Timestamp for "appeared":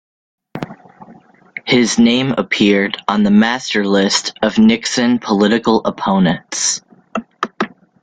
2.31-2.97